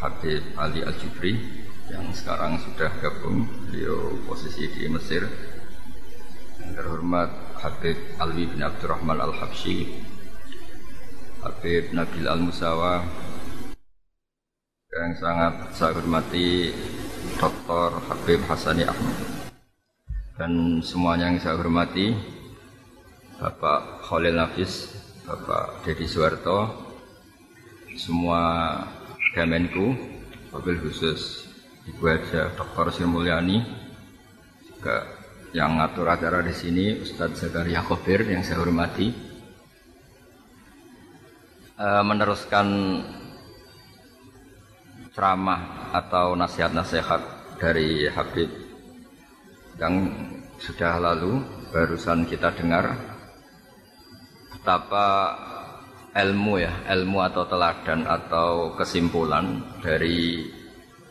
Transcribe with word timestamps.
Habib 0.00 0.40
Ali 0.56 0.80
Al-Jubri 0.80 1.36
yang 1.92 2.08
sekarang 2.16 2.56
sudah 2.56 2.88
gabung 3.04 3.44
beliau 3.68 4.16
posisi 4.24 4.64
di 4.72 4.88
Mesir 4.88 5.28
yang 6.56 6.72
terhormat 6.72 7.28
Habib 7.60 8.00
Alwi 8.16 8.48
bin 8.48 8.64
Abdurrahman 8.64 9.20
Al-Habsyi 9.20 10.00
Habib 11.44 11.92
Nabil 11.92 12.24
Al-Musawa 12.24 13.04
yang 14.88 15.12
sangat 15.20 15.68
saya 15.76 15.92
hormati 15.92 16.72
Dr. 17.36 18.00
Habib 18.08 18.40
Hasani 18.48 18.88
Ahmad 18.88 19.16
dan 20.40 20.80
semuanya 20.80 21.28
yang 21.28 21.44
saya 21.44 21.60
hormati 21.60 22.16
Bapak 23.36 24.00
Khalil 24.08 24.32
Nafis 24.32 24.96
Bapak 25.28 25.84
Dedi 25.84 26.08
Suwarto 26.08 26.88
semua 28.00 28.40
Kemenku, 29.30 29.94
mobil 30.50 30.74
khusus 30.82 31.46
Ibu 31.86 32.02
Haja 32.02 32.50
Dr. 32.58 32.90
Sri 32.90 33.06
juga 34.66 34.96
yang 35.54 35.78
ngatur 35.78 36.10
acara 36.10 36.42
di 36.42 36.50
sini 36.50 36.98
Ustadz 36.98 37.46
Zakaria 37.46 37.78
Khabir 37.78 38.26
yang 38.26 38.42
saya 38.42 38.58
hormati, 38.58 39.14
e, 41.78 41.86
meneruskan 42.02 42.66
ceramah 45.14 45.94
atau 45.94 46.34
nasihat-nasihat 46.34 47.22
dari 47.62 48.10
Habib 48.10 48.50
yang 49.78 50.10
sudah 50.58 50.98
lalu 50.98 51.38
barusan 51.70 52.26
kita 52.26 52.50
dengar 52.58 52.98
betapa 54.50 55.06
ilmu 56.10 56.58
ya, 56.58 56.72
ilmu 56.90 57.18
atau 57.22 57.46
teladan 57.46 58.02
atau 58.06 58.74
kesimpulan 58.74 59.62
dari 59.78 60.48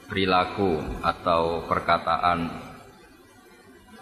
perilaku 0.09 0.99
atau 0.99 1.63
perkataan 1.63 2.49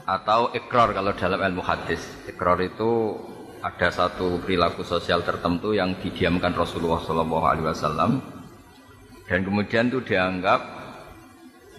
atau 0.08 0.56
ikrar 0.56 0.96
kalau 0.96 1.12
dalam 1.14 1.40
ilmu 1.44 1.62
hadis. 1.62 2.02
Ikrar 2.26 2.58
itu 2.64 3.14
ada 3.62 3.90
satu 3.92 4.40
perilaku 4.42 4.82
sosial 4.86 5.22
tertentu 5.26 5.76
yang 5.76 5.98
didiamkan 6.00 6.54
Rasulullah 6.56 7.02
SAW 7.02 8.38
dan 9.28 9.40
kemudian 9.44 9.92
itu 9.92 10.00
dianggap 10.00 10.64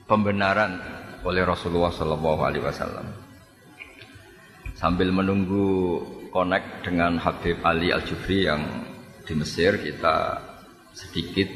pembenaran 0.05 0.77
oleh 1.25 1.43
Rasulullah 1.49 1.89
SAW. 1.89 3.09
Sambil 4.77 5.11
menunggu 5.11 5.99
connect 6.31 6.87
dengan 6.87 7.19
Habib 7.19 7.59
Ali 7.67 7.91
Al 7.91 8.05
Jufri 8.05 8.47
yang 8.47 8.63
di 9.29 9.37
Mesir 9.37 9.77
kita 9.77 10.41
sedikit 10.97 11.53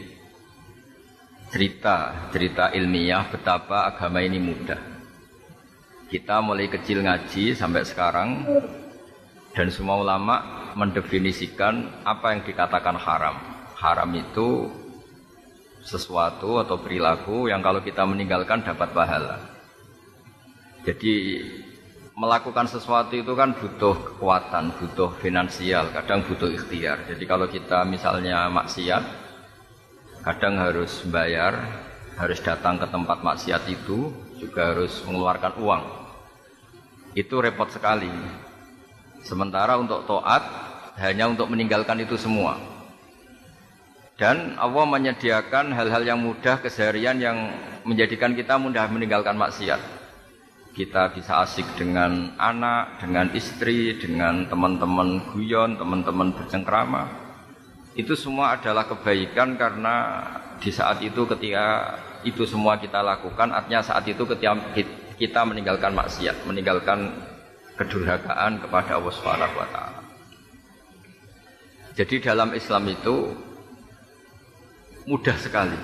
cerita 1.48 2.28
cerita 2.28 2.68
ilmiah 2.76 3.24
betapa 3.32 3.88
agama 3.88 4.20
ini 4.20 4.36
mudah. 4.36 4.76
Kita 6.12 6.44
mulai 6.44 6.68
kecil 6.68 7.00
ngaji 7.00 7.56
sampai 7.56 7.88
sekarang 7.88 8.44
dan 9.56 9.72
semua 9.72 10.04
ulama 10.04 10.68
mendefinisikan 10.76 12.04
apa 12.04 12.36
yang 12.36 12.44
dikatakan 12.44 13.00
haram. 13.00 13.40
Haram 13.80 14.12
itu 14.20 14.68
sesuatu 15.80 16.60
atau 16.60 16.76
perilaku 16.76 17.48
yang 17.48 17.64
kalau 17.64 17.80
kita 17.80 18.04
meninggalkan 18.04 18.60
dapat 18.60 18.92
pahala. 18.92 19.40
Jadi 20.84 21.40
melakukan 22.22 22.70
sesuatu 22.70 23.18
itu 23.18 23.34
kan 23.34 23.50
butuh 23.50 23.98
kekuatan, 23.98 24.70
butuh 24.78 25.10
finansial, 25.18 25.90
kadang 25.90 26.22
butuh 26.22 26.46
ikhtiar. 26.54 27.02
Jadi 27.10 27.24
kalau 27.26 27.50
kita 27.50 27.82
misalnya 27.82 28.46
maksiat, 28.46 29.02
kadang 30.22 30.54
harus 30.54 31.02
bayar, 31.10 31.58
harus 32.14 32.38
datang 32.38 32.78
ke 32.78 32.86
tempat 32.86 33.26
maksiat 33.26 33.66
itu, 33.66 34.14
juga 34.38 34.70
harus 34.70 35.02
mengeluarkan 35.02 35.58
uang. 35.58 35.82
Itu 37.18 37.42
repot 37.42 37.66
sekali. 37.74 38.14
Sementara 39.26 39.74
untuk 39.74 40.06
toat, 40.06 40.46
hanya 41.02 41.26
untuk 41.26 41.50
meninggalkan 41.50 42.06
itu 42.06 42.14
semua. 42.14 42.54
Dan 44.14 44.54
Allah 44.62 44.86
menyediakan 44.86 45.74
hal-hal 45.74 46.06
yang 46.06 46.22
mudah 46.22 46.62
keseharian 46.62 47.18
yang 47.18 47.50
menjadikan 47.82 48.38
kita 48.38 48.54
mudah 48.62 48.86
meninggalkan 48.86 49.34
maksiat 49.34 50.01
kita 50.72 51.12
bisa 51.12 51.44
asik 51.44 51.68
dengan 51.76 52.32
anak, 52.40 52.96
dengan 53.04 53.28
istri, 53.36 54.00
dengan 54.00 54.48
teman-teman 54.48 55.20
guyon, 55.32 55.76
teman-teman 55.76 56.32
bercengkrama. 56.32 57.04
Itu 57.92 58.16
semua 58.16 58.56
adalah 58.56 58.88
kebaikan 58.88 59.60
karena 59.60 60.24
di 60.56 60.72
saat 60.72 61.04
itu 61.04 61.28
ketika 61.28 62.00
itu 62.24 62.48
semua 62.48 62.80
kita 62.80 63.04
lakukan, 63.04 63.52
artinya 63.52 63.84
saat 63.84 64.08
itu 64.08 64.24
ketika 64.24 64.56
kita 65.20 65.40
meninggalkan 65.44 65.92
maksiat, 65.92 66.48
meninggalkan 66.48 67.12
kedurhakaan 67.76 68.56
kepada 68.64 68.96
Allah 68.96 69.12
Subhanahu 69.12 69.54
wa 69.60 69.68
taala. 69.68 70.00
Jadi 71.92 72.24
dalam 72.24 72.56
Islam 72.56 72.88
itu 72.88 73.36
mudah 75.04 75.36
sekali. 75.36 75.76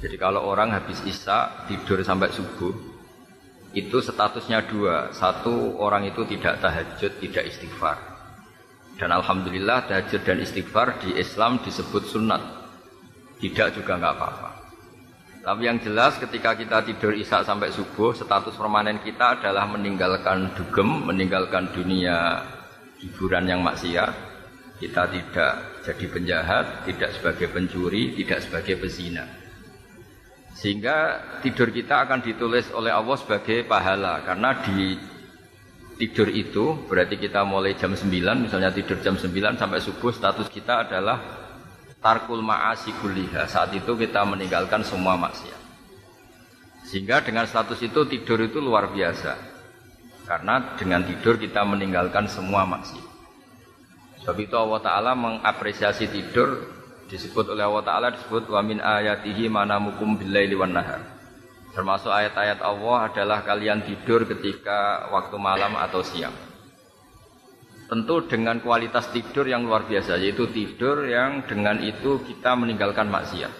Jadi 0.00 0.16
kalau 0.16 0.48
orang 0.48 0.72
habis 0.72 1.04
Isya 1.04 1.68
tidur 1.68 2.00
sampai 2.00 2.32
subuh, 2.32 2.95
itu 3.76 4.00
statusnya 4.00 4.64
dua. 4.64 5.12
Satu, 5.12 5.76
orang 5.76 6.08
itu 6.08 6.24
tidak 6.24 6.64
tahajud, 6.64 7.12
tidak 7.20 7.44
istighfar. 7.52 8.00
Dan 8.96 9.12
Alhamdulillah 9.12 9.84
tahajud 9.84 10.24
dan 10.24 10.40
istighfar 10.40 10.96
di 11.04 11.12
Islam 11.20 11.60
disebut 11.60 12.08
sunat. 12.08 12.40
Tidak 13.36 13.76
juga 13.76 14.00
nggak 14.00 14.14
apa-apa. 14.16 14.50
Tapi 15.44 15.62
yang 15.68 15.78
jelas 15.78 16.16
ketika 16.16 16.56
kita 16.56 16.82
tidur 16.88 17.12
isak 17.14 17.44
sampai 17.44 17.68
subuh, 17.70 18.16
status 18.16 18.56
permanen 18.56 18.98
kita 19.04 19.38
adalah 19.38 19.68
meninggalkan 19.68 20.56
dugem, 20.56 21.06
meninggalkan 21.06 21.70
dunia 21.70 22.42
hiburan 22.98 23.44
yang 23.44 23.60
maksiat. 23.60 24.10
Kita 24.80 25.06
tidak 25.12 25.84
jadi 25.84 26.06
penjahat, 26.08 26.64
tidak 26.88 27.12
sebagai 27.12 27.52
pencuri, 27.52 28.16
tidak 28.16 28.40
sebagai 28.42 28.80
pezina. 28.80 29.45
Sehingga 30.56 31.20
tidur 31.44 31.68
kita 31.68 32.08
akan 32.08 32.24
ditulis 32.24 32.72
oleh 32.72 32.88
Allah 32.88 33.16
sebagai 33.20 33.68
pahala 33.68 34.24
karena 34.24 34.56
di 34.64 34.96
tidur 36.00 36.32
itu 36.32 36.88
berarti 36.88 37.20
kita 37.20 37.44
mulai 37.44 37.76
jam 37.76 37.92
9 37.92 38.08
misalnya 38.40 38.72
tidur 38.72 39.00
jam 39.04 39.20
9 39.20 39.32
sampai 39.60 39.80
subuh 39.84 40.12
status 40.12 40.48
kita 40.48 40.88
adalah 40.88 41.20
tarkul 42.00 42.40
ma'asi 42.40 42.94
kuliha. 43.02 43.44
Saat 43.48 43.74
itu 43.76 43.96
kita 43.96 44.24
meninggalkan 44.24 44.80
semua 44.86 45.18
maksiat. 45.20 45.60
Sehingga 46.86 47.18
dengan 47.20 47.44
status 47.50 47.82
itu 47.82 48.06
tidur 48.06 48.38
itu 48.46 48.62
luar 48.62 48.94
biasa. 48.94 49.34
Karena 50.22 50.78
dengan 50.78 51.02
tidur 51.02 51.34
kita 51.36 51.66
meninggalkan 51.66 52.30
semua 52.30 52.62
maksiat. 52.62 53.06
Sebab 54.22 54.36
itu 54.42 54.54
Allah 54.58 54.80
Ta'ala 54.82 55.12
mengapresiasi 55.14 56.10
tidur 56.10 56.75
disebut 57.06 57.54
oleh 57.54 57.64
Allah 57.64 57.84
Ta'ala 57.86 58.08
disebut 58.14 58.50
wa 58.50 58.60
min 58.62 58.82
ayatihi 58.82 59.46
manamukum 59.46 60.18
billaili 60.18 60.58
wan 60.58 60.74
nahar. 60.74 61.02
Termasuk 61.72 62.08
ayat-ayat 62.08 62.64
Allah 62.64 63.12
adalah 63.12 63.44
kalian 63.44 63.84
tidur 63.84 64.24
ketika 64.24 65.12
waktu 65.12 65.36
malam 65.36 65.76
atau 65.76 66.00
siang. 66.00 66.32
Tentu 67.86 68.26
dengan 68.26 68.58
kualitas 68.58 69.14
tidur 69.14 69.46
yang 69.46 69.62
luar 69.62 69.86
biasa 69.86 70.18
yaitu 70.18 70.50
tidur 70.50 71.06
yang 71.06 71.46
dengan 71.46 71.78
itu 71.78 72.18
kita 72.26 72.58
meninggalkan 72.58 73.06
maksiat. 73.06 73.52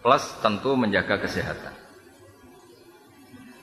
Plus 0.00 0.24
tentu 0.40 0.72
menjaga 0.72 1.20
kesehatan. 1.20 1.74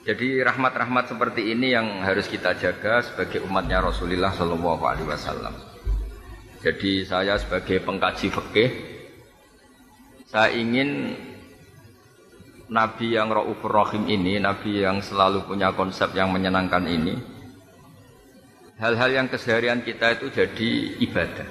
Jadi 0.06 0.38
rahmat-rahmat 0.38 1.10
seperti 1.10 1.50
ini 1.50 1.74
yang 1.74 2.06
harus 2.06 2.30
kita 2.30 2.54
jaga 2.54 3.02
sebagai 3.02 3.42
umatnya 3.42 3.82
Rasulullah 3.82 4.30
Shallallahu 4.30 4.82
Alaihi 4.86 5.10
Wasallam. 5.10 5.65
Jadi 6.60 7.04
saya 7.04 7.36
sebagai 7.36 7.84
pengkaji 7.84 8.28
fikih 8.32 8.70
saya 10.26 10.52
ingin 10.58 11.14
Nabi 12.66 13.14
yang 13.14 13.30
Raufur 13.30 13.70
Rahim 13.70 14.10
ini, 14.10 14.42
Nabi 14.42 14.82
yang 14.82 14.98
selalu 14.98 15.46
punya 15.46 15.70
konsep 15.70 16.10
yang 16.18 16.34
menyenangkan 16.34 16.82
ini, 16.82 17.14
hal-hal 18.82 19.22
yang 19.22 19.26
keseharian 19.30 19.86
kita 19.86 20.18
itu 20.18 20.28
jadi 20.34 20.70
ibadah. 20.98 21.48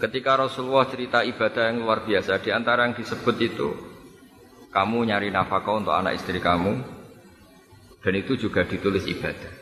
Ketika 0.00 0.40
Rasulullah 0.40 0.88
cerita 0.88 1.20
ibadah 1.20 1.68
yang 1.68 1.84
luar 1.84 2.02
biasa, 2.02 2.40
di 2.40 2.48
antara 2.48 2.88
yang 2.88 2.96
disebut 2.96 3.36
itu, 3.38 3.68
kamu 4.72 5.12
nyari 5.12 5.28
nafkah 5.28 5.78
untuk 5.78 5.92
anak 5.92 6.16
istri 6.16 6.40
kamu, 6.40 6.80
dan 8.00 8.12
itu 8.16 8.34
juga 8.34 8.64
ditulis 8.64 9.04
ibadah 9.04 9.61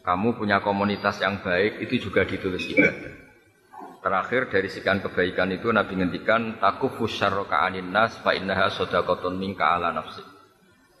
kamu 0.00 0.40
punya 0.40 0.64
komunitas 0.64 1.20
yang 1.20 1.44
baik 1.44 1.84
itu 1.84 2.08
juga 2.08 2.24
ditulis 2.24 2.64
ibadah. 2.72 3.30
Terakhir 4.00 4.48
dari 4.48 4.72
sekian 4.72 5.04
kebaikan 5.04 5.52
itu 5.52 5.68
Nabi 5.68 6.00
ngendikan 6.00 6.56
takufu 6.56 7.04
syarroka 7.04 7.60
anin 7.60 7.92
nas 7.92 8.16
fa 8.24 8.32
innaha 8.32 8.72
sadaqatun 8.72 9.36
minka 9.36 9.68
ala 9.68 9.92
nafsi. 9.92 10.24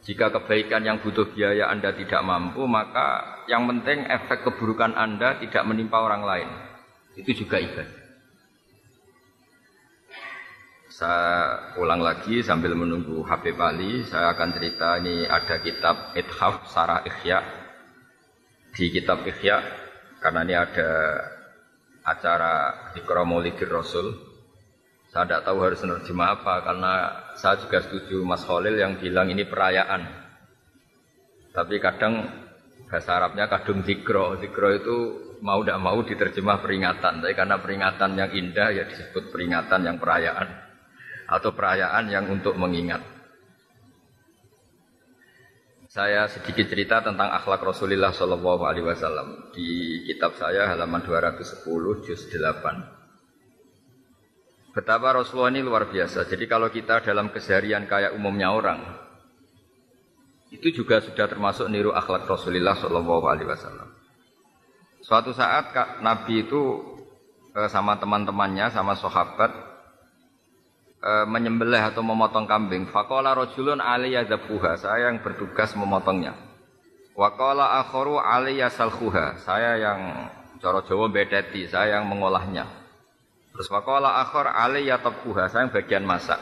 Jika 0.04 0.32
kebaikan 0.32 0.84
yang 0.84 1.00
butuh 1.00 1.28
biaya 1.32 1.68
Anda 1.68 1.92
tidak 1.96 2.20
mampu, 2.24 2.64
maka 2.64 3.40
yang 3.48 3.68
penting 3.68 4.04
efek 4.04 4.44
keburukan 4.48 4.96
Anda 4.96 5.40
tidak 5.40 5.64
menimpa 5.64 6.00
orang 6.00 6.24
lain. 6.24 6.48
Itu 7.16 7.44
juga 7.44 7.60
ibadah. 7.60 8.00
Saya 10.88 11.72
ulang 11.80 12.04
lagi 12.04 12.44
sambil 12.44 12.76
menunggu 12.76 13.24
HP 13.24 13.56
Bali, 13.56 14.04
saya 14.04 14.36
akan 14.36 14.48
cerita 14.52 15.00
ini 15.00 15.24
ada 15.24 15.56
kitab 15.60 16.12
Ithaf 16.12 16.68
Sarah 16.68 17.00
Ikhya. 17.08 17.59
Di 18.70 18.88
kitab 18.94 19.26
Ikhya, 19.26 19.58
karena 20.22 20.46
ini 20.46 20.54
ada 20.54 20.90
acara 22.06 22.54
di 22.94 23.00
Kromolidir 23.02 23.68
Rasul. 23.68 24.14
Saya 25.10 25.26
tidak 25.26 25.42
tahu 25.42 25.58
harus 25.66 25.82
menerjemah 25.82 26.28
apa, 26.38 26.54
karena 26.62 26.92
saya 27.34 27.58
juga 27.58 27.82
setuju 27.82 28.22
Mas 28.22 28.46
Khalil 28.46 28.78
yang 28.78 28.94
bilang 29.02 29.26
ini 29.26 29.42
perayaan. 29.42 30.06
Tapi 31.50 31.82
kadang 31.82 32.30
bahasa 32.86 33.18
Arabnya 33.18 33.50
kadung 33.50 33.82
zikro. 33.82 34.38
Zikro 34.38 34.70
itu 34.70 34.96
mau 35.42 35.62
tidak 35.66 35.78
mau 35.82 35.98
diterjemah 35.98 36.62
peringatan. 36.62 37.26
Tapi 37.26 37.34
karena 37.34 37.58
peringatan 37.58 38.10
yang 38.14 38.30
indah 38.30 38.68
ya 38.70 38.84
disebut 38.86 39.34
peringatan 39.34 39.82
yang 39.82 39.96
perayaan 39.98 40.46
atau 41.26 41.50
perayaan 41.54 42.06
yang 42.06 42.26
untuk 42.30 42.54
mengingat. 42.54 43.19
Saya 45.90 46.30
sedikit 46.30 46.70
cerita 46.70 47.02
tentang 47.02 47.34
akhlak 47.34 47.66
Rasulullah 47.66 48.14
Shallallahu 48.14 48.62
Alaihi 48.62 48.86
Wasallam 48.86 49.50
di 49.50 49.98
kitab 50.06 50.38
saya 50.38 50.70
halaman 50.70 51.02
210 51.02 51.66
juz 52.06 52.30
8. 52.30 54.70
Betapa 54.70 55.18
Rasulullah 55.18 55.50
ini 55.50 55.66
luar 55.66 55.90
biasa. 55.90 56.30
Jadi 56.30 56.46
kalau 56.46 56.70
kita 56.70 57.02
dalam 57.02 57.34
keseharian 57.34 57.90
kayak 57.90 58.14
umumnya 58.14 58.54
orang, 58.54 58.86
itu 60.54 60.70
juga 60.70 61.02
sudah 61.02 61.26
termasuk 61.26 61.66
niru 61.66 61.90
akhlak 61.90 62.22
Rasulullah 62.22 62.78
Shallallahu 62.78 63.26
Alaihi 63.26 63.50
Wasallam. 63.50 63.90
Suatu 65.02 65.34
saat 65.34 65.74
Nabi 66.06 66.46
itu 66.46 66.86
eh, 67.50 67.66
sama 67.66 67.98
teman-temannya, 67.98 68.70
sama 68.70 68.94
sahabat 68.94 69.69
e, 71.00 71.10
menyembelih 71.26 71.80
atau 71.80 72.04
memotong 72.04 72.44
kambing. 72.44 72.86
Fakola 72.88 73.32
rojulun 73.32 73.80
aliyadzabuha, 73.80 74.76
saya 74.76 75.10
yang 75.10 75.24
bertugas 75.24 75.72
memotongnya. 75.74 76.36
Wakola 77.16 77.80
akhoru 77.82 78.20
aliyasalhuha, 78.20 79.42
saya 79.42 79.76
yang 79.76 80.00
coro 80.60 80.80
Jawa 80.84 81.08
bedeti, 81.10 81.66
saya 81.66 82.00
yang 82.00 82.08
mengolahnya. 82.08 82.64
Terus 83.50 83.66
wakola 83.68 84.22
akhor 84.22 84.46
aliyatabuha, 84.46 85.50
saya 85.50 85.66
yang 85.66 85.74
bagian 85.74 86.04
masak. 86.06 86.38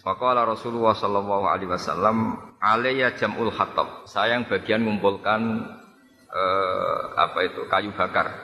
Fakola 0.00 0.42
Rasulullah 0.42 0.92
Sallallahu 0.96 1.46
Alaihi 1.46 1.70
Wasallam 1.70 2.34
aliyah 2.58 3.14
jamul 3.14 3.52
hatab, 3.54 4.04
saya 4.10 4.36
yang 4.36 4.44
bagian 4.50 4.82
mengumpulkan 4.82 5.70
eh, 6.34 7.00
apa 7.14 7.38
itu 7.46 7.64
kayu 7.70 7.94
bakar. 7.94 8.43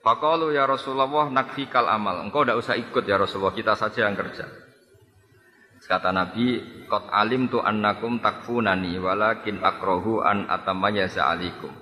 Fakalu 0.00 0.56
ya 0.56 0.64
Rasulullah 0.64 1.28
nakfikal 1.28 1.84
amal. 1.84 2.24
Engkau 2.24 2.44
tidak 2.44 2.64
usah 2.64 2.76
ikut 2.80 3.04
ya 3.04 3.20
Rasulullah, 3.20 3.52
kita 3.52 3.76
saja 3.76 4.08
yang 4.08 4.16
kerja. 4.16 4.48
Kata 5.90 6.14
Nabi, 6.14 6.62
Kot 6.86 7.10
alim 7.10 7.50
tu 7.50 7.58
annakum 7.58 8.22
takfunani 8.22 8.94
walakin 9.02 9.58
akrohu 9.58 10.22
an 10.22 10.46
atamanya 10.46 11.10
alikum. 11.10 11.74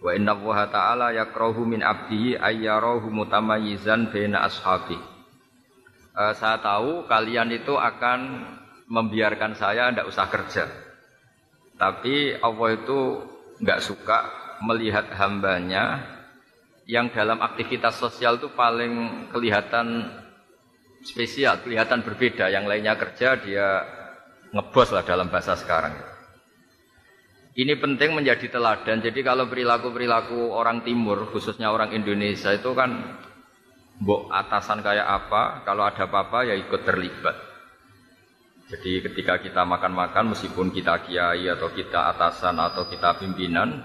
Wa 0.00 0.16
inna 0.16 0.32
Allah 0.32 0.58
ta'ala 0.72 1.06
yakrohu 1.12 1.68
min 1.68 1.84
abdihi 1.84 2.40
ayyarahu 2.40 3.12
mutamayizan 3.12 4.08
bena 4.08 4.48
ashabi. 4.48 4.96
Uh, 6.16 6.32
saya 6.32 6.64
tahu 6.64 7.04
kalian 7.04 7.52
itu 7.52 7.76
akan 7.76 8.48
membiarkan 8.88 9.52
saya 9.52 9.92
tidak 9.92 10.08
usah 10.08 10.26
kerja. 10.32 10.64
Tapi 11.76 12.40
Allah 12.40 12.68
itu 12.72 13.20
nggak 13.60 13.80
suka 13.84 14.18
melihat 14.64 15.12
hambanya 15.12 16.15
yang 16.86 17.10
dalam 17.10 17.42
aktivitas 17.42 17.98
sosial 17.98 18.38
itu 18.38 18.54
paling 18.54 19.26
kelihatan 19.34 20.06
spesial, 21.02 21.58
kelihatan 21.60 22.06
berbeda. 22.06 22.46
Yang 22.46 22.64
lainnya 22.70 22.94
kerja, 22.94 23.38
dia 23.42 23.82
ngebos 24.54 24.94
lah 24.94 25.02
dalam 25.02 25.26
bahasa 25.26 25.58
sekarang. 25.58 25.98
Ini 27.56 27.74
penting 27.80 28.14
menjadi 28.14 28.52
teladan. 28.52 29.02
Jadi 29.02 29.20
kalau 29.26 29.50
perilaku-perilaku 29.50 30.54
orang 30.54 30.86
timur, 30.86 31.26
khususnya 31.34 31.74
orang 31.74 31.90
Indonesia 31.90 32.54
itu 32.54 32.70
kan 32.76 33.18
mbok 33.96 34.28
atasan 34.28 34.84
kayak 34.84 35.08
apa, 35.08 35.66
kalau 35.66 35.88
ada 35.88 36.04
apa-apa 36.06 36.52
ya 36.52 36.54
ikut 36.54 36.84
terlibat. 36.84 37.36
Jadi 38.66 38.98
ketika 38.98 39.38
kita 39.38 39.62
makan-makan 39.62 40.34
meskipun 40.34 40.74
kita 40.74 41.06
kiai 41.06 41.46
atau 41.46 41.70
kita 41.70 42.12
atasan 42.12 42.58
atau 42.58 42.90
kita 42.90 43.14
pimpinan 43.14 43.78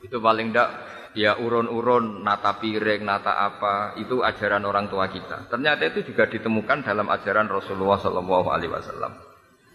itu 0.00 0.16
paling 0.16 0.50
tidak 0.50 0.72
ya 1.16 1.40
urun-urun, 1.40 2.20
nata 2.20 2.60
piring, 2.60 3.00
nata 3.00 3.40
apa, 3.40 3.96
itu 3.96 4.20
ajaran 4.20 4.68
orang 4.68 4.92
tua 4.92 5.08
kita. 5.08 5.48
Ternyata 5.48 5.88
itu 5.88 6.12
juga 6.12 6.28
ditemukan 6.28 6.84
dalam 6.84 7.08
ajaran 7.08 7.48
Rasulullah 7.48 7.96
Shallallahu 7.96 8.48
Alaihi 8.52 8.70
Wasallam. 8.70 9.12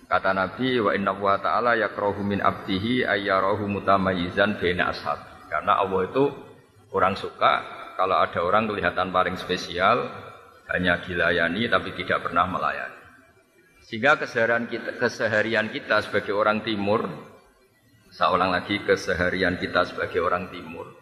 Kata 0.05 0.37
Nabi, 0.37 0.77
wa 0.77 0.93
inna 0.93 1.17
wa 1.17 1.41
ta'ala 1.41 1.73
yakrohu 1.81 2.21
min 2.21 2.45
abdihi 2.45 3.09
ayyarahu 3.09 3.65
mutamayizan 3.65 4.61
bena 4.61 4.93
ashab. 4.93 5.17
Karena 5.49 5.81
Allah 5.81 6.05
itu 6.05 6.29
orang 6.93 7.17
suka 7.17 7.81
kalau 7.97 8.21
ada 8.21 8.39
orang 8.45 8.69
kelihatan 8.69 9.09
paling 9.09 9.35
spesial, 9.35 10.09
hanya 10.71 11.01
dilayani 11.01 11.67
tapi 11.67 11.95
tidak 11.97 12.29
pernah 12.29 12.45
melayani. 12.47 12.97
Sehingga 13.81 14.15
keseharian 14.15 14.69
kita, 14.69 14.95
keseharian 14.95 15.67
kita 15.73 16.05
sebagai 16.05 16.31
orang 16.37 16.63
timur, 16.63 17.07
saya 18.11 18.35
ulang 18.35 18.51
lagi 18.51 18.83
keseharian 18.83 19.59
kita 19.59 19.87
sebagai 19.89 20.19
orang 20.23 20.51
timur, 20.51 21.00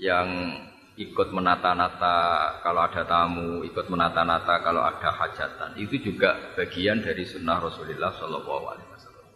yang 0.00 0.56
ikut 0.96 1.28
menata-nata 1.32 2.16
kalau 2.64 2.80
ada 2.88 3.04
tamu, 3.04 3.60
ikut 3.64 3.86
menata-nata 3.92 4.60
kalau 4.64 4.80
ada 4.80 5.12
hajatan. 5.12 5.76
Itu 5.76 6.00
juga 6.00 6.56
bagian 6.56 7.04
dari 7.04 7.28
sunnah 7.28 7.60
Rasulullah 7.60 8.12
Shallallahu 8.16 8.64
Alaihi 8.68 8.88
Wasallam. 8.92 9.26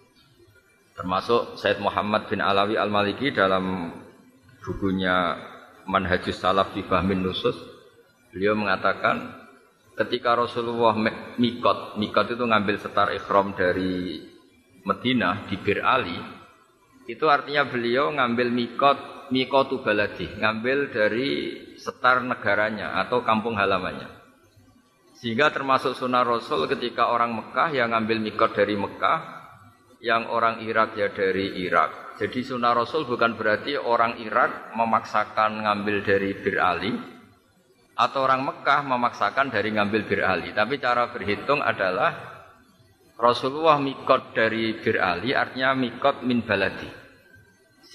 Termasuk 0.97 1.43
Said 1.61 1.79
Muhammad 1.85 2.29
bin 2.33 2.41
Alawi 2.41 2.81
Al 2.81 2.89
Maliki 2.89 3.33
dalam 3.33 3.93
bukunya 4.65 5.37
Manhajus 5.85 6.41
Salaf 6.41 6.73
fi 6.73 6.81
Fahmin 6.85 7.21
Nusus, 7.21 7.57
beliau 8.33 8.57
mengatakan 8.57 9.37
ketika 10.01 10.33
Rasulullah 10.33 10.97
mikot, 11.37 12.01
mikot 12.01 12.33
itu 12.33 12.41
ngambil 12.41 12.77
setar 12.81 13.13
ikhram 13.13 13.53
dari 13.53 14.25
Medina 14.85 15.45
di 15.45 15.61
Bir 15.61 15.85
Ali, 15.85 16.17
itu 17.05 17.29
artinya 17.29 17.69
beliau 17.69 18.13
ngambil 18.17 18.49
mikot 18.49 19.14
mikotu 19.33 19.81
baladi, 19.81 20.29
ngambil 20.41 20.93
dari 20.93 21.31
setar 21.79 22.21
negaranya 22.25 23.01
atau 23.05 23.23
kampung 23.23 23.57
halamannya. 23.57 24.11
Sehingga 25.17 25.49
termasuk 25.55 25.97
sunnah 25.97 26.27
Rasul 26.27 26.69
ketika 26.69 27.09
orang 27.09 27.33
Mekah 27.33 27.73
yang 27.73 27.97
ngambil 27.97 28.19
mikot 28.21 28.53
dari 28.53 28.77
Mekah, 28.77 29.19
yang 30.05 30.29
orang 30.29 30.61
Irak 30.61 30.99
ya 31.01 31.09
dari 31.09 31.65
Irak. 31.65 32.21
Jadi 32.21 32.45
sunnah 32.45 32.77
Rasul 32.77 33.09
bukan 33.09 33.33
berarti 33.39 33.81
orang 33.81 34.21
Irak 34.21 34.77
memaksakan 34.77 35.65
ngambil 35.65 35.97
dari 36.05 36.31
Bir 36.37 36.59
Ali, 36.61 36.93
atau 37.95 38.27
orang 38.27 38.43
Mekah 38.43 38.85
memaksakan 38.85 39.55
dari 39.55 39.71
ngambil 39.73 40.03
Bir 40.05 40.23
Ali. 40.27 40.51
Tapi 40.51 40.83
cara 40.83 41.09
berhitung 41.09 41.63
adalah 41.63 42.35
Rasulullah 43.15 43.79
mikot 43.79 44.35
dari 44.35 44.75
Bir 44.83 44.99
Ali 44.99 45.31
artinya 45.33 45.73
mikot 45.79 46.27
min 46.27 46.43
baladi. 46.43 47.04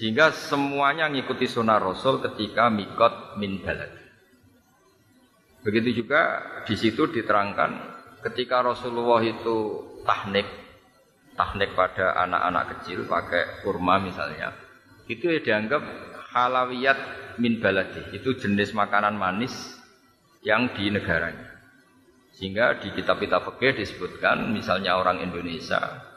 Sehingga 0.00 0.32
semuanya 0.32 1.12
mengikuti 1.12 1.44
sunnah 1.44 1.76
Rasul 1.76 2.24
ketika 2.24 2.72
mikot 2.72 3.36
min 3.36 3.60
balad. 3.60 3.92
Begitu 5.60 6.00
juga 6.00 6.40
di 6.64 6.72
situ 6.72 7.04
diterangkan 7.04 8.00
ketika 8.24 8.64
Rasulullah 8.64 9.20
itu 9.20 9.84
tahnik, 10.08 10.48
tahnik 11.36 11.76
pada 11.76 12.16
anak-anak 12.16 12.64
kecil 12.80 13.04
pakai 13.04 13.60
kurma 13.60 14.00
misalnya, 14.00 14.56
itu 15.04 15.36
ya 15.36 15.40
dianggap 15.44 15.84
halawiyat 16.32 16.98
min 17.36 17.60
baladi. 17.60 18.16
Itu 18.16 18.40
jenis 18.40 18.72
makanan 18.72 19.20
manis 19.20 19.52
yang 20.40 20.72
di 20.72 20.88
negaranya. 20.88 21.60
Sehingga 22.32 22.80
di 22.80 22.88
kitab-kitab 22.96 23.52
fikih 23.52 23.84
disebutkan 23.84 24.48
misalnya 24.48 24.96
orang 24.96 25.20
Indonesia 25.20 26.08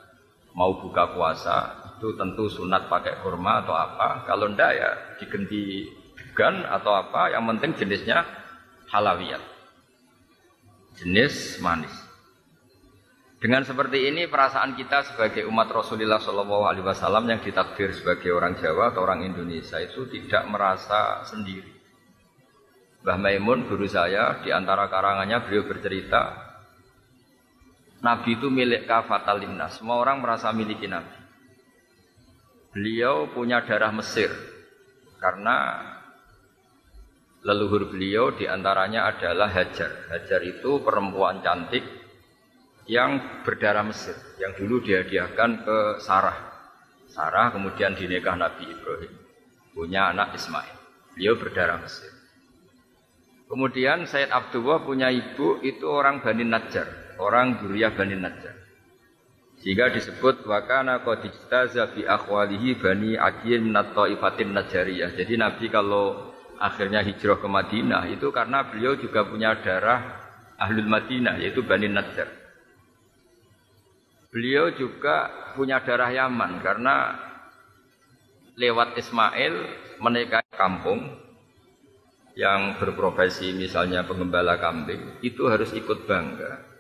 mau 0.56 0.80
buka 0.80 1.12
puasa 1.12 1.83
itu 2.03 2.19
tentu 2.19 2.51
sunat 2.51 2.91
pakai 2.91 3.24
kurma 3.24 3.63
atau 3.63 3.72
apa. 3.72 4.27
Kalau 4.27 4.51
ndak 4.51 4.72
ya 4.75 4.91
diganti 5.24 5.88
degan 6.19 6.67
atau 6.67 6.91
apa. 6.91 7.31
Yang 7.31 7.43
penting 7.55 7.72
jenisnya 7.79 8.27
halawiyat. 8.91 9.39
Jenis 11.00 11.63
manis. 11.63 11.95
Dengan 13.39 13.63
seperti 13.63 14.12
ini 14.12 14.27
perasaan 14.27 14.75
kita 14.75 15.15
sebagai 15.15 15.48
umat 15.48 15.72
Rasulullah 15.72 16.19
Shallallahu 16.19 16.67
Alaihi 16.67 16.83
Wasallam 16.83 17.24
yang 17.31 17.39
ditakdir 17.39 17.95
sebagai 17.95 18.36
orang 18.36 18.60
Jawa 18.60 18.91
atau 18.91 19.07
orang 19.07 19.24
Indonesia 19.24 19.79
itu 19.79 20.03
tidak 20.12 20.43
merasa 20.51 21.24
sendiri. 21.24 21.72
Mbah 23.03 23.19
Maimun 23.19 23.67
guru 23.67 23.88
saya 23.88 24.43
di 24.43 24.51
antara 24.51 24.91
karangannya 24.91 25.43
beliau 25.43 25.67
bercerita 25.67 26.51
Nabi 28.03 28.36
itu 28.36 28.51
milik 28.51 28.83
kafatal 28.83 29.39
Semua 29.72 30.00
orang 30.03 30.19
merasa 30.19 30.51
miliki 30.51 30.91
Nabi. 30.91 31.23
Beliau 32.74 33.30
punya 33.30 33.62
darah 33.62 33.94
Mesir 33.94 34.34
karena 35.22 35.77
leluhur 37.46 37.94
beliau 37.94 38.34
di 38.34 38.50
antaranya 38.50 39.13
adalah 39.13 39.51
Hajar. 39.53 40.10
Hajar 40.10 40.42
itu 40.42 40.82
perempuan 40.82 41.46
cantik 41.46 41.86
yang 42.89 43.44
berdarah 43.46 43.86
Mesir, 43.86 44.18
yang 44.42 44.58
dulu 44.58 44.84
dihadiahkan 44.84 45.63
ke 45.63 45.77
Sarah. 46.03 46.36
Sarah 47.08 47.53
kemudian 47.53 47.94
dinikah 47.94 48.34
Nabi 48.34 48.65
Ibrahim, 48.65 49.13
punya 49.72 50.10
anak 50.10 50.34
Ismail. 50.34 50.75
Beliau 51.13 51.38
berdarah 51.38 51.77
Mesir. 51.77 52.10
Kemudian 53.46 54.10
Sayyid 54.10 54.34
Abdullah 54.34 54.82
punya 54.82 55.13
ibu 55.13 55.62
itu 55.62 55.86
orang 55.86 56.25
Bani 56.25 56.42
Najjar, 56.42 57.22
orang 57.22 57.62
Duriyah 57.62 57.94
Bani 57.94 58.18
Najjar. 58.18 58.52
Sehingga 59.63 59.96
disebut 59.96 60.43
wakana 60.43 61.00
qad 61.08 61.24
bi 61.96 62.03
akhwalihi 62.03 62.75
bani 62.84 63.15
Adiyin 63.15 63.72
min 63.72 63.79
ifatin 63.79 64.51
Najjariyah. 64.51 65.15
Jadi 65.15 65.39
Nabi 65.39 65.72
kalau 65.72 66.36
akhirnya 66.60 67.00
hijrah 67.00 67.39
ke 67.39 67.48
Madinah 67.48 68.03
itu 68.12 68.27
karena 68.36 68.67
beliau 68.67 69.00
juga 69.00 69.24
punya 69.24 69.55
darah 69.63 70.20
Ahlul 70.60 70.91
Madinah 70.91 71.39
yaitu 71.39 71.63
Bani 71.63 71.88
Najjar. 71.88 72.27
Beliau 74.36 74.67
juga 74.75 75.32
punya 75.55 75.79
darah 75.79 76.12
Yaman 76.12 76.60
karena 76.60 77.15
lewat 78.60 79.00
Ismail 79.00 79.53
menikahi 80.03 80.51
kampung 80.51 81.08
yang 82.36 82.75
berprofesi 82.82 83.55
misalnya 83.55 84.03
pengembala 84.03 84.60
kambing 84.60 85.22
itu 85.24 85.48
harus 85.48 85.70
ikut 85.72 86.10
bangga 86.10 86.73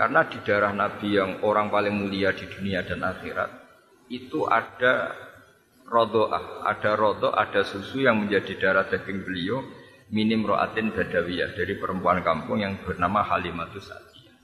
karena 0.00 0.24
di 0.24 0.40
darah 0.40 0.72
Nabi 0.72 1.20
yang 1.20 1.44
orang 1.44 1.68
paling 1.68 1.92
mulia 1.92 2.32
di 2.32 2.48
dunia 2.48 2.80
dan 2.88 3.04
akhirat 3.04 3.52
itu 4.08 4.48
ada 4.48 5.12
rodoah, 5.84 6.64
ada 6.64 6.96
rodo, 6.96 7.28
ada 7.36 7.60
susu 7.60 8.08
yang 8.08 8.16
menjadi 8.16 8.56
darah 8.56 8.88
daging 8.88 9.28
beliau 9.28 9.60
minim 10.08 10.48
roatin 10.48 10.96
badawiyah 10.96 11.52
dari 11.52 11.76
perempuan 11.76 12.24
kampung 12.24 12.64
yang 12.64 12.80
bernama 12.80 13.20
Halimatus 13.28 13.92
Sa'diyah. 13.92 14.36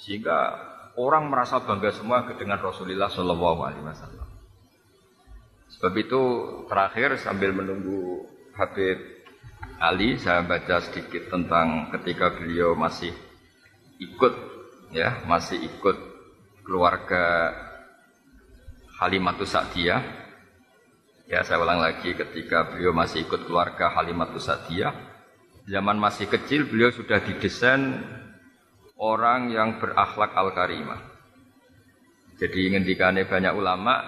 Sehingga 0.00 0.38
orang 0.96 1.28
merasa 1.28 1.60
bangga 1.60 1.92
semua 1.92 2.24
dengan 2.32 2.56
Rasulullah 2.56 3.12
Shallallahu 3.12 3.60
Alaihi 3.60 3.84
Wasallam. 3.84 4.28
Sebab 5.76 5.92
itu 6.00 6.22
terakhir 6.72 7.20
sambil 7.20 7.52
menunggu 7.52 8.24
Habib 8.56 8.96
Ali, 9.76 10.16
saya 10.16 10.40
baca 10.40 10.80
sedikit 10.80 11.28
tentang 11.28 11.92
ketika 11.92 12.32
beliau 12.32 12.72
masih 12.72 13.27
ikut 13.98 14.34
ya, 14.94 15.22
masih 15.26 15.58
ikut 15.62 15.96
keluarga 16.66 17.54
Halimatus 18.98 19.54
Sa'diyah. 19.54 20.02
Ya 21.28 21.44
saya 21.44 21.60
ulang 21.60 21.78
lagi 21.84 22.16
ketika 22.16 22.72
beliau 22.72 22.96
masih 22.96 23.28
ikut 23.28 23.44
keluarga 23.44 23.92
Halimatus 23.92 24.48
Sa'diyah 24.48 24.96
Zaman 25.68 26.00
masih 26.00 26.32
kecil 26.32 26.64
beliau 26.64 26.88
sudah 26.88 27.20
didesain 27.20 28.00
orang 28.96 29.52
yang 29.52 29.76
berakhlak 29.76 30.32
al-karimah. 30.32 30.96
Jadi 32.40 32.72
ngendikane 32.72 33.28
banyak 33.28 33.52
ulama 33.52 34.00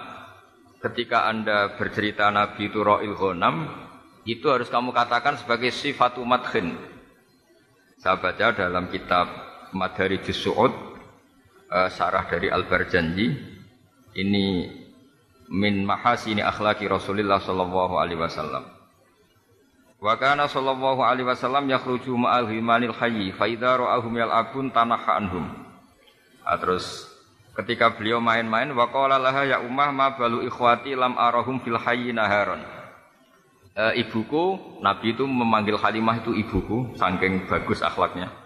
Ketika 0.81 1.29
anda 1.29 1.77
bercerita 1.77 2.33
Nabi 2.33 2.73
itu 2.73 2.81
ro'il 2.81 3.13
ghanam 3.13 3.69
Itu 4.25 4.49
harus 4.49 4.71
kamu 4.71 4.95
katakan 4.95 5.37
sebagai 5.37 5.69
sifat 5.69 6.17
umat 6.17 6.47
khin 6.49 6.73
Saya 8.01 8.17
baca 8.17 8.55
dalam 8.55 8.89
kitab 8.89 9.50
Madari 9.73 10.19
Su'ud 10.23 10.73
uh, 11.71 11.89
Sarah 11.89 12.27
dari 12.27 12.51
Al-Barjanji 12.51 13.27
Ini 14.11 14.45
min 15.51 15.87
mahasini 15.87 16.43
akhlaki 16.43 16.87
Rasulullah 16.87 17.39
sallallahu 17.39 17.95
alaihi 17.95 18.19
wasallam. 18.19 18.63
Wa 20.01 20.17
kana 20.17 20.51
sallallahu 20.51 20.99
alaihi 20.99 21.27
wasallam 21.27 21.69
yakhruju 21.71 22.11
ma'al 22.15 22.49
himanil 22.49 22.95
hayyi 22.95 23.31
fa 23.31 23.45
idza 23.47 23.77
ra'ahum 23.77 24.11
yal'abun 24.17 24.67
tanaha 24.73 25.19
anhum. 25.19 25.45
Nah, 26.41 26.57
terus 26.57 27.07
ketika 27.53 27.93
beliau 27.93 28.17
main-main 28.17 28.71
wa 28.73 28.89
qala 28.89 29.21
laha 29.21 29.45
ya 29.45 29.57
ummah 29.61 29.93
ma 29.93 30.07
balu 30.15 30.41
ikhwati 30.47 30.97
lam 30.97 31.15
arahum 31.19 31.61
fil 31.61 31.77
hayyi 31.77 32.15
naharon. 32.15 32.65
E, 33.71 34.01
ibuku 34.01 34.59
Nabi 34.81 35.15
itu 35.15 35.23
memanggil 35.23 35.79
Halimah 35.79 36.19
itu 36.25 36.35
ibuku 36.35 36.97
saking 36.97 37.45
bagus 37.45 37.85
akhlaknya. 37.85 38.40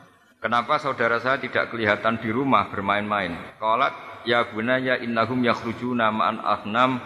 Kenapa 0.45 0.77
saudara 0.77 1.17
saya 1.17 1.41
tidak 1.41 1.73
kelihatan 1.73 2.21
di 2.21 2.29
rumah 2.29 2.69
bermain-main? 2.69 3.33
Qalat 3.57 4.21
ya 4.29 4.45
bunaya 4.45 4.93
innahum 5.01 5.41
yakhrujuna 5.41 6.13
ma'an 6.13 6.37
ahnam 6.37 7.01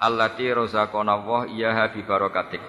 allati 0.00 0.48
razaqana 0.48 1.20
Allah 1.20 1.52
iyaha 1.52 1.92
bi 1.92 2.00
barakatik. 2.00 2.64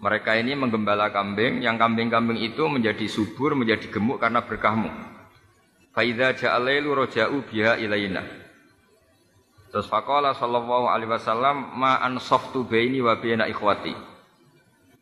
Mereka 0.00 0.40
ini 0.40 0.56
menggembala 0.56 1.12
kambing, 1.12 1.60
yang 1.60 1.76
kambing-kambing 1.76 2.40
itu 2.40 2.64
menjadi 2.72 3.04
subur, 3.04 3.52
menjadi 3.52 3.92
gemuk 3.92 4.16
karena 4.16 4.40
berkahmu. 4.40 4.88
Faidza 5.92 6.32
ja'alailu 6.40 7.04
roja'u 7.04 7.44
biha 7.44 7.76
ilaina. 7.84 8.24
Terus 9.68 9.84
faqala 9.92 10.32
sallallahu 10.32 10.88
alaihi 10.88 11.12
wasallam 11.12 11.76
ma 11.76 12.00
ansaftu 12.00 12.64
baini 12.64 13.04
wa 13.04 13.12
baina 13.20 13.44
ikhwati. 13.44 13.92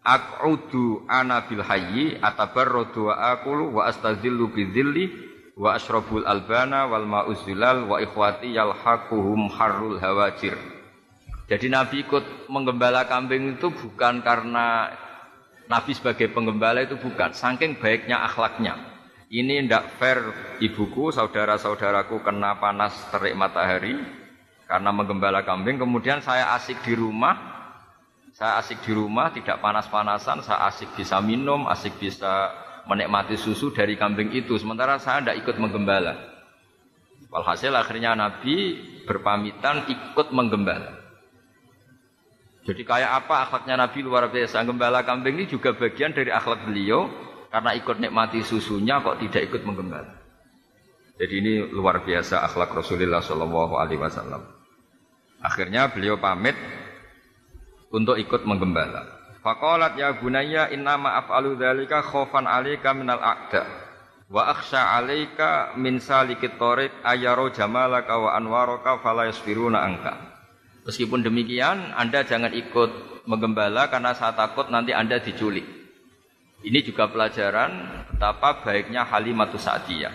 Aq'udu 0.02 1.06
ana 1.06 1.46
bil 1.46 1.62
hayyi 1.62 2.18
atabarradu 2.18 3.06
wa 3.06 3.38
aqulu 3.38 3.78
wa 3.78 3.86
astazillu 3.86 4.50
bidzilli 4.50 5.14
wa 5.54 5.78
asyrabul 5.78 6.26
albana 6.26 6.90
wal 6.90 7.06
ma'uzilal 7.06 7.86
wa 7.86 8.02
ikhwati 8.02 8.50
yalhaquhum 8.50 9.46
harrul 9.54 10.02
hawajir. 10.02 10.58
Jadi 11.46 11.70
Nabi 11.70 12.02
ikut 12.02 12.50
menggembala 12.50 13.06
kambing 13.06 13.54
itu 13.54 13.70
bukan 13.70 14.24
karena 14.24 14.90
Nabi 15.70 15.92
sebagai 15.94 16.32
penggembala 16.32 16.82
itu 16.82 16.98
bukan, 16.98 17.30
saking 17.36 17.78
baiknya 17.78 18.24
akhlaknya. 18.26 18.74
Ini 19.32 19.64
ndak 19.64 19.96
fair 19.96 20.18
ibuku, 20.60 21.08
saudara-saudaraku 21.08 22.20
kena 22.20 22.60
panas 22.60 22.92
terik 23.08 23.32
matahari 23.32 23.96
karena 24.68 24.90
menggembala 24.92 25.40
kambing. 25.44 25.80
Kemudian 25.80 26.20
saya 26.20 26.52
asik 26.56 26.84
di 26.84 26.92
rumah, 26.92 27.51
saya 28.32 28.64
asik 28.64 28.80
di 28.88 28.96
rumah 28.96 29.28
tidak 29.28 29.60
panas-panasan, 29.60 30.40
saya 30.40 30.64
asik 30.72 30.96
bisa 30.96 31.20
minum, 31.20 31.68
asik 31.68 32.00
bisa 32.00 32.48
menikmati 32.88 33.36
susu 33.36 33.68
dari 33.76 33.94
kambing 34.00 34.32
itu. 34.32 34.56
Sementara 34.56 34.96
saya 34.96 35.20
tidak 35.20 35.44
ikut 35.44 35.56
menggembala. 35.60 36.16
Walhasil 37.28 37.72
akhirnya 37.76 38.16
Nabi 38.16 38.80
berpamitan 39.04 39.84
ikut 39.88 40.32
menggembala. 40.32 41.00
Jadi 42.62 42.82
kayak 42.86 43.26
apa 43.26 43.48
akhlaknya 43.48 43.74
Nabi 43.84 43.98
luar 44.00 44.30
biasa? 44.32 44.64
Gembala 44.64 45.02
kambing 45.04 45.36
ini 45.36 45.46
juga 45.50 45.74
bagian 45.74 46.14
dari 46.14 46.30
akhlak 46.30 46.64
beliau 46.64 47.10
karena 47.52 47.76
ikut 47.76 48.00
nikmati 48.00 48.40
susunya 48.40 49.02
kok 49.02 49.20
tidak 49.20 49.42
ikut 49.50 49.62
menggembala. 49.66 50.12
Jadi 51.20 51.34
ini 51.36 51.52
luar 51.68 52.00
biasa 52.00 52.40
akhlak 52.48 52.72
Rasulullah 52.72 53.20
Shallallahu 53.20 53.76
Wasallam. 53.76 54.42
Akhirnya 55.42 55.90
beliau 55.90 56.16
pamit 56.16 56.54
untuk 57.92 58.16
ikut 58.16 58.42
menggembala 58.48 59.22
Faqalat 59.42 59.98
ya 59.98 60.14
bunayya 60.14 60.70
inna 60.70 60.94
ma 60.94 61.18
af'alu 61.18 61.58
dzalika 61.58 61.98
khaufan 61.98 62.46
'alaika 62.46 62.94
minal 62.94 63.18
a'da 63.18 63.66
wa 64.30 64.54
akhsha 64.54 64.94
'alaika 64.94 65.74
min 65.74 65.98
salikit 65.98 66.54
tariq 66.54 67.02
ayaro 67.02 67.50
jamalaka 67.50 68.22
wa 68.22 68.38
anwaraka 68.38 69.02
fala 69.02 69.26
yasbiruna 69.26 69.82
angka. 69.82 70.14
Meskipun 70.82 71.22
demikian, 71.22 71.94
Anda 71.94 72.26
jangan 72.26 72.50
ikut 72.54 73.22
menggembala 73.26 73.86
karena 73.86 74.14
saya 74.18 74.34
takut 74.34 74.66
nanti 74.66 74.90
Anda 74.90 75.22
diculik. 75.22 75.62
Ini 76.62 76.78
juga 76.86 77.10
pelajaran 77.10 77.70
betapa 78.14 78.62
baiknya 78.62 79.06
Halimatus 79.06 79.62
Sa'diyah. 79.62 80.14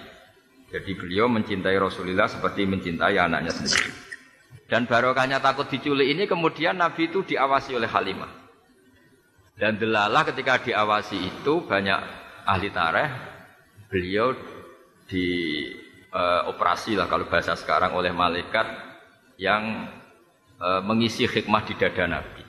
Jadi 0.72 0.91
beliau 0.96 1.31
mencintai 1.31 1.75
Rasulullah 1.79 2.27
seperti 2.27 2.67
mencintai 2.67 3.15
anaknya 3.15 3.51
sendiri. 3.51 4.06
Dan 4.67 4.83
barokahnya 4.83 5.39
takut 5.39 5.71
diculik 5.71 6.12
ini 6.12 6.27
kemudian 6.27 6.75
Nabi 6.75 7.07
itu 7.07 7.24
diawasi 7.24 7.71
oleh 7.71 7.88
Halimah. 7.88 8.31
Dan 9.55 9.79
delalah 9.79 10.27
ketika 10.27 10.59
diawasi 10.62 11.17
itu 11.17 11.63
banyak 11.63 11.97
ahli 12.45 12.69
tareh, 12.69 13.09
beliau 13.88 14.36
di 15.07 15.27
uh, 16.12 16.51
operasi 16.51 17.00
lah 17.00 17.07
kalau 17.07 17.31
bahasa 17.31 17.55
sekarang 17.55 17.95
oleh 17.95 18.12
malaikat 18.12 18.67
yang 19.39 19.88
uh, 20.59 20.83
mengisi 20.83 21.25
hikmah 21.25 21.63
di 21.63 21.74
dada 21.79 22.05
Nabi. 22.05 22.43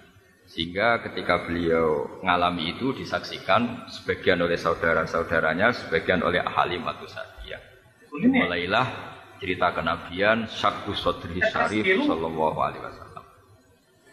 Sehingga 0.49 1.05
ketika 1.05 1.47
beliau 1.47 2.19
mengalami 2.19 2.75
itu 2.75 2.97
disaksikan 2.97 3.87
sebagian 3.89 4.41
oleh 4.43 4.57
saudara-saudaranya, 4.57 5.71
sebagian 5.77 6.25
oleh 6.25 6.41
ahli 6.41 6.81
Sa'diyah. 6.83 7.63
Mulailah 8.11 9.18
cerita 9.39 9.71
kenabian 9.73 10.51
Syakku 10.51 10.93
Sodri 10.93 11.39
Syarif 11.39 11.87
Sallallahu 11.87 12.59
Alaihi 12.59 12.83
Wasallam. 12.83 13.25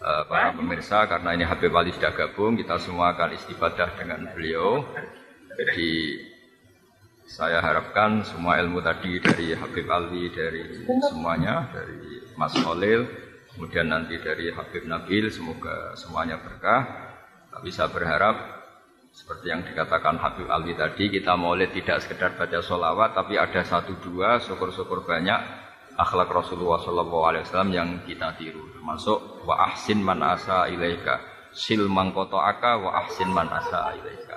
Eh, 0.05 0.23
para 0.29 0.53
pemirsa 0.53 1.09
karena 1.09 1.33
ini 1.33 1.43
Habib 1.49 1.73
Ali 1.73 1.89
sudah 1.89 2.13
gabung 2.13 2.53
kita 2.53 2.77
semua 2.77 3.17
akan 3.17 3.33
istifadah 3.33 3.89
dengan 3.97 4.29
beliau. 4.37 4.85
Jadi 5.57 6.21
saya 7.25 7.57
harapkan 7.57 8.21
semua 8.21 8.61
ilmu 8.61 8.85
tadi 8.85 9.17
dari 9.17 9.57
Habib 9.57 9.89
Ali 9.89 10.29
dari 10.29 10.85
semuanya 11.09 11.73
dari 11.73 12.21
Mas 12.37 12.53
Khalil 12.53 13.09
kemudian 13.55 13.89
nanti 13.89 14.21
dari 14.21 14.53
Habib 14.53 14.85
Nabil 14.85 15.25
semoga 15.33 15.97
semuanya 15.97 16.37
berkah. 16.37 16.85
Tapi 17.49 17.73
saya 17.73 17.89
berharap 17.89 18.54
Seperti 19.15 19.47
yang 19.47 19.63
dikatakan 19.63 20.19
Habib 20.19 20.51
Ali 20.51 20.75
tadi, 20.75 21.07
kita 21.07 21.39
maulid 21.39 21.71
tidak 21.71 22.03
sekedar 22.03 22.35
baca 22.35 22.59
sholawat, 22.59 23.15
tapi 23.15 23.39
ada 23.39 23.63
satu 23.63 23.95
dua, 24.03 24.43
syukur-syukur 24.43 25.07
banyak 25.07 25.39
akhlak 25.95 26.27
Rasulullah 26.27 26.83
SAW 26.83 27.71
yang 27.71 28.03
kita 28.03 28.35
tiru. 28.35 28.75
Termasuk 28.75 29.47
wa 29.47 29.71
ahsin 29.71 30.03
man 30.03 30.19
asa 30.19 30.67
ilaika, 30.67 31.23
sil 31.55 31.87
mangkoto 31.87 32.35
aka 32.35 32.75
wa 32.75 32.91
ahsin 33.07 33.31
man 33.31 33.47
asa 33.47 33.95
ilaika. 33.95 34.35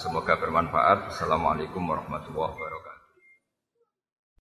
Semoga 0.00 0.40
bermanfaat. 0.40 1.12
Assalamualaikum 1.12 1.84
warahmatullahi 1.84 2.48
wabarakatuh. 2.56 2.71